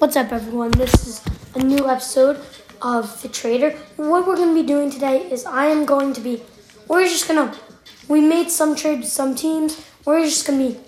[0.00, 0.70] What's up, everyone?
[0.70, 1.22] This is
[1.54, 2.40] a new episode
[2.80, 3.72] of The Trader.
[3.96, 6.42] What we're going to be doing today is I am going to be,
[6.88, 7.58] we're just going to,
[8.08, 9.84] we made some trades some teams.
[10.06, 10.80] We're just going to be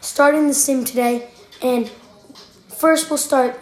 [0.00, 1.30] starting the sim today.
[1.62, 1.88] And
[2.76, 3.56] first, we'll start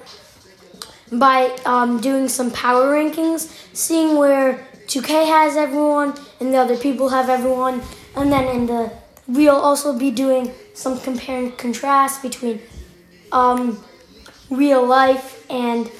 [1.12, 7.10] by um, doing some power rankings, seeing where 2K has everyone and the other people
[7.10, 7.82] have everyone.
[8.16, 8.90] And then in the,
[9.28, 12.62] we'll also be doing some compare and contrast between
[13.32, 13.84] um,
[14.50, 15.90] real life and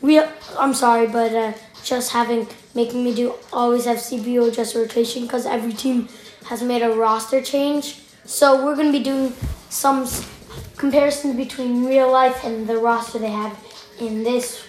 [0.00, 0.30] real.
[0.58, 1.52] I'm sorry, but uh,
[1.84, 6.08] just having making me do always have CBO just rotation because every team
[6.46, 8.00] has made a roster change.
[8.24, 9.32] So we're gonna be doing
[9.68, 10.08] some
[10.76, 13.58] comparisons between real life and the roster they have
[14.00, 14.64] in this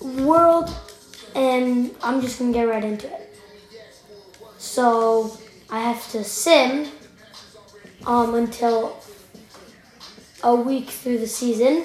[0.00, 0.70] world,
[1.34, 3.34] and I'm just gonna get right into it.
[4.58, 5.36] So
[5.70, 6.88] I have to sim
[8.06, 8.97] um, until
[10.42, 11.84] a week through the season.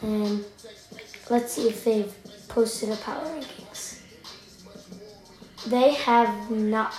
[0.00, 0.44] And
[1.30, 2.14] let's see if they've
[2.48, 4.00] posted a power rankings.
[5.66, 6.94] They have not.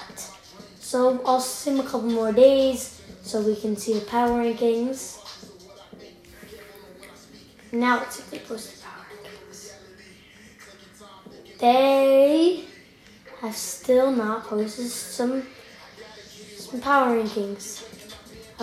[0.80, 5.20] So I'll sim a couple more days so we can see the power rankings.
[7.72, 9.74] Now let's see if they posted power rankings.
[11.60, 12.66] They
[13.42, 15.44] have still not posted some
[16.58, 17.93] some power rankings.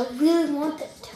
[0.00, 1.12] I really want it.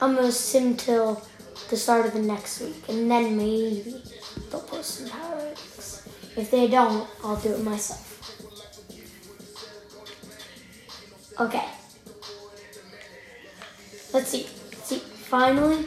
[0.00, 1.22] I'm gonna sim till
[1.68, 4.02] the start of the next week, and then maybe
[4.50, 6.08] they'll post some power rankings.
[6.36, 8.02] If they don't, I'll do it myself.
[11.38, 11.68] Okay.
[14.12, 14.48] Let's see.
[14.72, 14.98] Let's see.
[14.98, 15.86] Finally,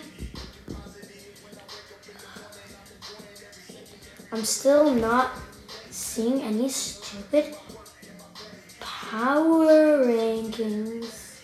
[4.31, 5.31] I'm still not
[5.89, 7.57] seeing any stupid
[9.13, 11.37] power rankings.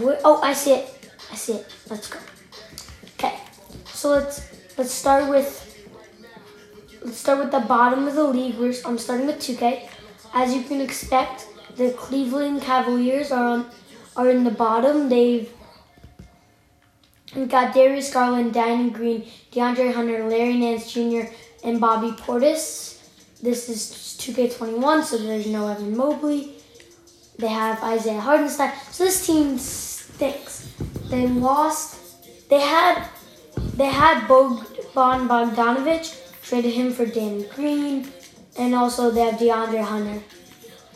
[0.00, 1.08] Where, oh, I see it.
[1.30, 1.66] I see it.
[1.88, 2.18] Let's go.
[3.14, 3.38] Okay,
[3.86, 5.48] so let's let's start with
[7.04, 8.56] let's start with the bottom of the league.
[8.58, 9.88] We're, I'm starting with 2K.
[10.34, 13.70] As you can expect, the Cleveland Cavaliers are on
[14.16, 15.08] are in the bottom.
[15.08, 15.48] They've
[17.48, 19.22] got Darius Garland, Danny Green,
[19.52, 21.30] DeAndre Hunter, Larry Nance Jr.,
[21.62, 22.89] and Bobby Portis.
[23.42, 26.52] This is 2K21, so there's no Evan Mobley.
[27.38, 28.72] They have Isaiah Hartenstein.
[28.90, 30.74] So this team stinks.
[31.08, 31.96] They lost.
[32.50, 33.08] They had
[33.76, 36.08] they had Boban Bogdanovich,
[36.42, 38.12] traded him for Danny Green,
[38.58, 40.22] and also they have DeAndre Hunter.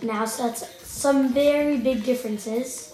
[0.03, 2.93] Now, so that's some very big differences.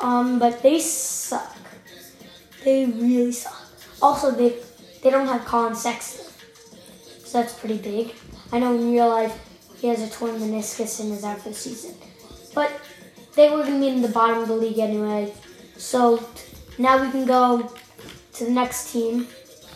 [0.00, 1.56] Um, but they suck.
[2.64, 3.56] They really suck.
[4.02, 4.56] Also, they
[5.02, 6.26] they don't have Collin Sexton,
[7.28, 8.14] so that's pretty big.
[8.52, 9.38] I know in real life
[9.78, 11.94] he has a torn meniscus and is out for the season,
[12.54, 12.72] but
[13.34, 15.34] they were gonna be in the bottom of the league anyway.
[15.76, 16.26] So
[16.78, 17.70] now we can go
[18.32, 19.28] to the next team.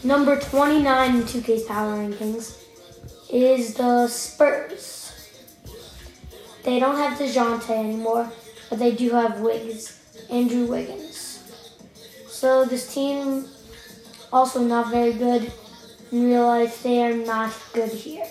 [0.02, 2.64] Number 29 in 2K's power rankings
[3.30, 5.12] is the Spurs.
[6.62, 8.32] They don't have DeJounte anymore,
[8.70, 11.40] but they do have Wiggs, Andrew Wiggins.
[12.28, 13.46] So this team
[14.32, 15.52] also not very good
[16.12, 16.82] in real life.
[16.82, 18.26] They are not good here.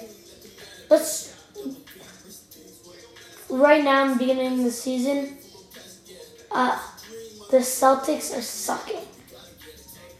[0.89, 1.31] Let's
[3.49, 5.37] right now in the beginning of the season,
[6.51, 6.79] uh,
[7.49, 9.05] the Celtics are sucking.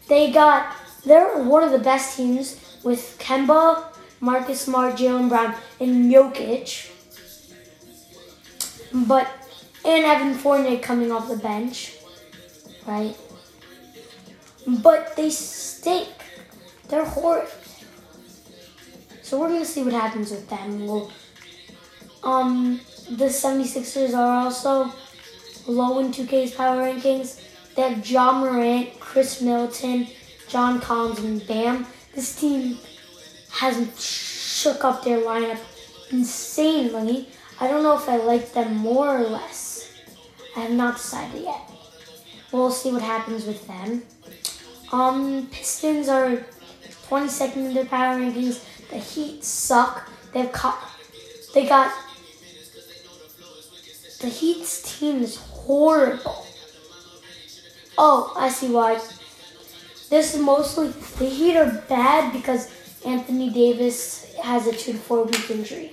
[0.08, 3.84] They got they're one of the best teams with Kemba,
[4.20, 6.90] Marcus Smart, Jaylen Brown, and Jokic.
[8.92, 9.28] But
[9.84, 11.96] and Evan Fournier coming off the bench,
[12.86, 13.16] right?
[14.66, 16.21] But they stink.
[16.92, 17.48] They're horrid.
[19.22, 20.86] So we're gonna see what happens with them.
[20.86, 21.10] We'll,
[22.22, 24.92] um, the 76ers are also
[25.66, 27.40] low in 2K's power rankings.
[27.74, 30.06] They have John Morant, Khris Middleton,
[30.48, 31.86] John Collins, and Bam.
[32.14, 32.76] This team
[33.50, 35.60] hasn't shook up their lineup
[36.10, 37.30] insanely.
[37.58, 39.90] I don't know if I like them more or less.
[40.54, 41.70] I have not decided yet.
[42.52, 44.02] We'll see what happens with them.
[44.92, 46.44] Um, Pistons are
[47.12, 48.64] 22nd in their power rankings.
[48.88, 50.08] The Heat suck.
[50.32, 50.82] They've caught,
[51.52, 51.92] they got
[54.20, 56.46] the Heat's team is horrible.
[57.98, 58.94] Oh, I see why.
[60.08, 62.70] This is mostly the Heat are bad because
[63.04, 65.92] Anthony Davis has a two to four week injury.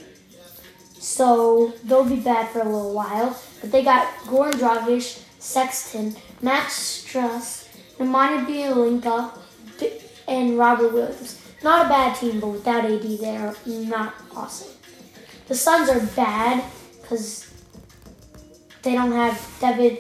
[1.00, 3.38] So they'll be bad for a little while.
[3.60, 7.68] But they got Goran Dragic, Sexton, Max Strus,
[7.98, 9.49] Nemanja Bjelica, and
[10.60, 11.42] Robert Williams.
[11.64, 14.74] Not a bad team, but without AD, they're not awesome.
[15.48, 16.64] The Suns are bad
[17.02, 17.52] because
[18.82, 19.98] they don't have Devin,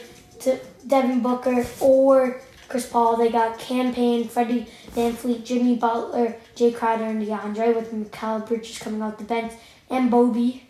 [0.87, 3.17] Devin Booker or Chris Paul.
[3.17, 8.77] They got Cam Payne, Freddie VanVleet, Jimmy Butler, Jae Crowder, and DeAndre with Mikal Bridges
[8.77, 9.53] coming off the bench,
[9.89, 10.67] and Bobby,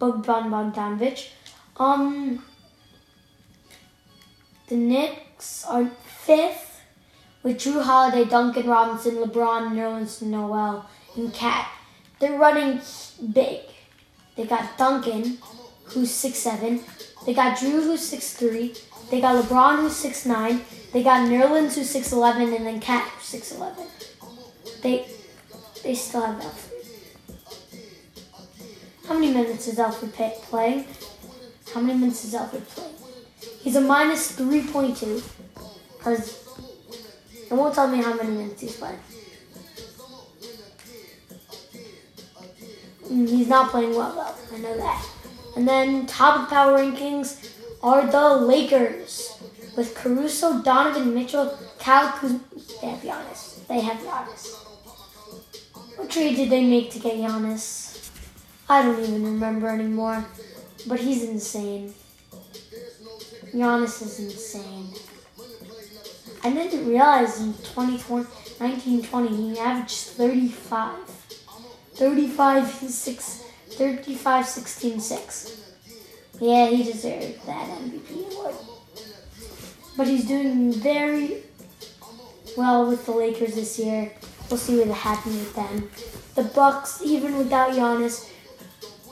[0.00, 1.28] Boban Bogdanovic.
[1.76, 2.44] Um,
[4.68, 6.71] the Knicks are fifth
[7.42, 11.68] with Jrue Holiday, Duncan Robinson, LeBron, Nerlens Noel, and KAT.
[12.18, 12.80] They're running
[13.32, 13.60] big.
[14.36, 15.38] They got Duncan,
[15.84, 16.82] who's six seven.
[17.26, 18.74] They got Jrue, who's six three.
[19.10, 20.62] They got LeBron, who's six nine.
[20.92, 23.86] They got Nerlens, who's six eleven, and then KAT, who's six eleven.
[24.82, 25.06] They
[25.82, 26.72] they still have Alfred.
[29.06, 30.86] How many minutes is Alfred playing?
[31.74, 32.94] How many minutes is Alfred playing?
[33.62, 35.22] He's a minus 3.2.
[35.96, 36.48] Because
[37.52, 38.80] it won't tell me how many minutes he's.
[43.10, 44.56] Mm, he's not playing well, though.
[44.56, 45.06] I know that.
[45.54, 47.50] And then top of power rankings
[47.82, 49.38] are the Lakers
[49.76, 52.40] with Caruso, Donovan Mitchell, Cal Kuzma.
[52.80, 53.66] They have Giannis.
[53.66, 54.54] They have Giannis.
[55.96, 58.10] What trade did they make to get Giannis?
[58.66, 60.24] I don't even remember anymore.
[60.86, 61.92] But he's insane.
[63.52, 64.94] Giannis is insane.
[66.44, 68.26] I didn't realize in 2020,
[68.58, 70.96] 1920 he averaged 35.
[71.94, 75.74] 35, 6, 35, 16, 6.
[76.40, 78.54] Yeah, he deserved that MVP award.
[79.96, 81.42] But he's doing very
[82.56, 84.12] well with the Lakers this year.
[84.50, 85.90] We'll see what happens with them.
[86.34, 88.28] The Bucks, even without Giannis,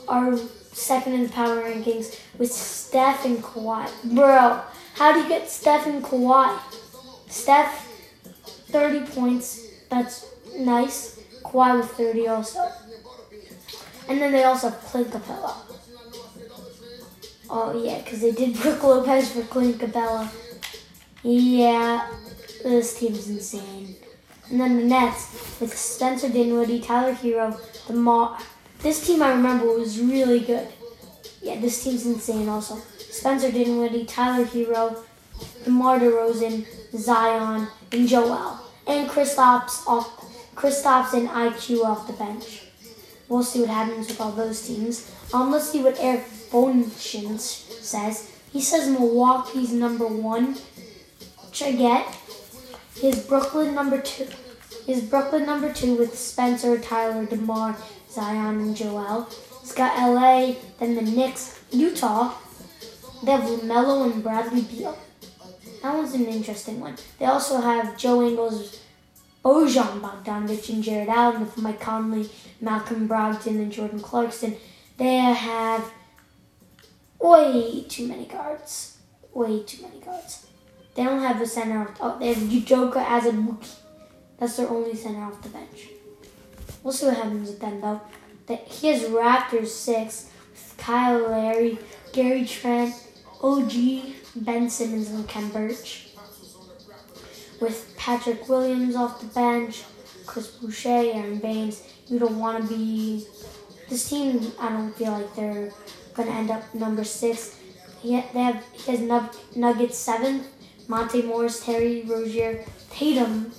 [0.07, 0.37] are
[0.73, 3.89] second in the power rankings with Steph and Kawhi.
[4.03, 4.61] Bro,
[4.95, 6.59] how do you get Steph and Kawhi?
[7.31, 7.87] Steph,
[8.69, 9.67] 30 points.
[9.89, 10.25] That's
[10.57, 11.19] nice.
[11.43, 12.71] Kawhi with 30 also.
[14.07, 15.55] And then they also have Clint Capela.
[17.49, 20.29] Oh, yeah, because they did Brook Lopez for Clint Capela.
[21.23, 22.09] Yeah,
[22.63, 23.95] this team's insane.
[24.49, 27.57] And then the Nets with Spencer Dinwiddie, Tyler Herro,
[27.87, 28.37] the Ma
[28.81, 30.67] this team I remember was really good.
[31.41, 32.81] Yeah, this team's insane also.
[32.97, 34.45] Spencer Dinwiddie, Tyler
[35.63, 36.65] DeMar DeRozan,
[36.95, 38.59] Zion, and Joel.
[38.87, 40.21] And Kristaps off
[40.55, 42.63] Kristaps and IQ off the bench.
[43.29, 45.09] We'll see what happens with all those teams.
[45.33, 47.39] Um, let's see what Eric Bonchins
[47.81, 48.29] says.
[48.51, 50.57] He says Milwaukee's number one,
[51.47, 52.05] which I get.
[52.95, 54.27] His Brooklyn number two.
[54.85, 57.77] His Brooklyn number two with Spencer, Tyler, DeMar,
[58.09, 59.29] Zion and Joel.
[59.61, 62.33] It's got LA, then the Knicks, Utah.
[63.23, 64.97] They have LaMelo and Bradley Beal.
[65.81, 66.95] That one's an interesting one.
[67.17, 68.79] They also have Joe Ingles,
[69.43, 72.29] Bojan Bogdanovic, and Jarrett Allen with Mike Conley,
[72.59, 74.55] Malcolm Brogdon, and Jordan Clarkson.
[74.97, 75.91] They have
[77.19, 78.97] way too many guards.
[79.33, 80.45] Way too many guards.
[80.93, 81.81] They don't have a center.
[81.81, 83.69] Off, oh, they have Udoka as a rookie.
[84.37, 85.87] That's their only center off the bench.
[86.83, 88.01] We'll see what happens with them though.
[88.65, 91.79] He has Raptors six with Kyle Lowry,
[92.11, 92.93] Gary Trent,
[93.41, 93.73] OG,
[94.35, 96.09] Ben Simmons, and Khem Birch.
[97.59, 99.83] With Patrick Williams off the bench,
[100.25, 103.27] Chris Boucher, Aron Baynes, You don't want to be.
[103.89, 105.71] This team, I don't feel like they're
[106.13, 107.59] going to end up number six.
[108.01, 110.47] He, they have, he has nug- Nuggets seventh,
[110.87, 113.51] Monte Morris, Terry Rozier, Tatum,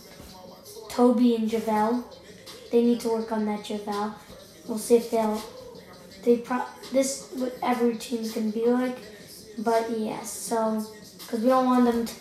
[0.89, 2.03] Toby, and JaVale
[2.73, 4.15] they need to work on that JaVale.
[4.67, 5.41] We'll see if they'll.
[6.25, 8.97] They pro this what every team's gonna be like,
[9.59, 10.31] but yes.
[10.31, 10.85] So
[11.19, 12.07] because we don't want them.
[12.07, 12.15] To,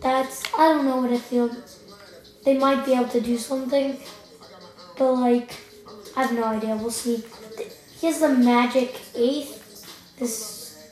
[0.00, 1.50] that's I don't know what I feel.
[2.44, 3.98] They might be able to do something,
[4.98, 5.50] but like
[6.16, 6.76] I have no idea.
[6.76, 7.24] We'll see.
[8.00, 10.16] Here's the Magic eighth.
[10.18, 10.88] This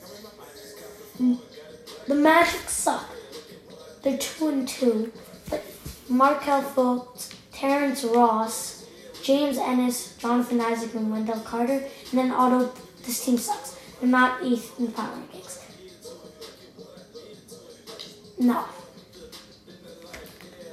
[1.17, 3.05] the Magic suck.
[4.01, 5.11] They're two and two,
[5.49, 5.63] but
[6.09, 8.75] Markelle Fultz, Terrence Ross.
[9.25, 11.83] James Ennis, Jonathan Isaac, and Wendell Carter.
[12.11, 12.71] And then auto,
[13.03, 13.74] this team sucks.
[14.05, 15.63] They're not East in power rankings.
[18.37, 18.65] No.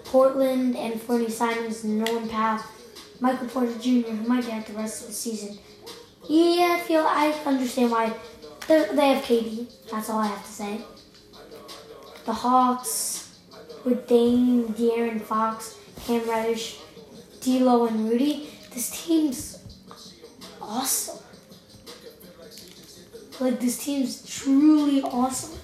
[0.05, 2.63] Portland Anfernee Simons Norman Powell.
[3.21, 5.59] Michael Porter Jr., who might get the rest of the season.
[6.29, 8.13] Yeah, I feel I understand why
[8.69, 9.67] they have KD.
[9.91, 10.83] That's all I have to say.
[12.27, 13.39] The Hawks
[13.83, 16.81] with Dame, De'Aaron Fox, Cam Reddish,
[17.41, 18.51] D'Lo and Rudy.
[18.75, 19.59] This team's
[20.61, 21.32] awesome.
[23.43, 25.59] Like this team's truly awesome.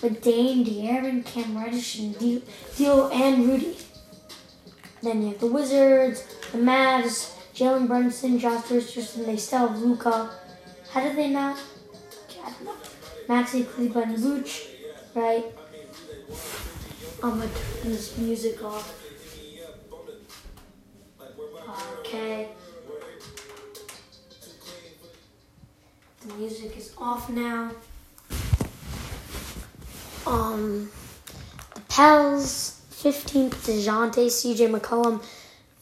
[0.00, 3.76] With Dame, De'Aaron, Cam Reddish, and D'Lo and Rudy.
[5.02, 9.26] Then you have the Wizards, the Mavs, Jalen Brunson, Josh Richardson.
[9.26, 10.30] They still have Luka.
[10.90, 11.58] How did they not
[12.42, 12.76] I don't know.
[13.28, 14.68] Maxi, Kleber, and Vooch,
[15.14, 15.44] right?
[17.22, 17.50] I'm gonna
[17.82, 18.98] turn this music off.
[21.98, 22.48] Okay.
[26.24, 27.72] The music is off now.
[30.24, 30.88] Um,
[31.74, 35.20] the Pels, 15th, DeJounte, CJ McCollum.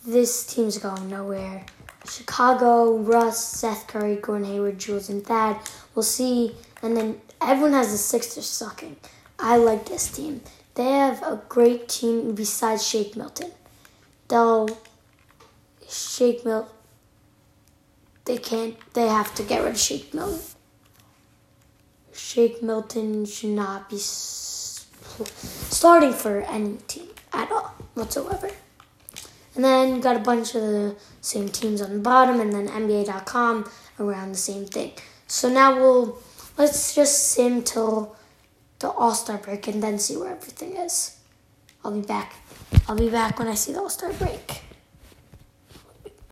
[0.06, 1.66] This team's going nowhere.
[2.08, 5.58] Chicago, Russ, Seth Curry, Gordon Hayward, Jules, and Thad.
[5.94, 6.54] We'll see.
[6.82, 8.96] And then everyone has the Sixers sucking.
[9.38, 10.40] I like this team.
[10.74, 13.50] They have a great team besides Shake Milton.
[14.28, 14.70] They'll
[15.86, 16.72] Shake Milton.
[18.30, 18.76] They can't.
[18.94, 20.38] They have to get rid of Shake Milton.
[22.12, 28.48] Shake Milton should not be starting for any team at all whatsoever.
[29.56, 33.68] And then got a bunch of the same teams on the bottom, and then NBA.com
[33.98, 34.92] around the same thing.
[35.26, 36.22] So now we'll
[36.56, 38.14] let's just sim till
[38.78, 41.18] the All Star break, and then see where everything is.
[41.84, 42.34] I'll be back.
[42.86, 44.62] I'll be back when I see the All Star break.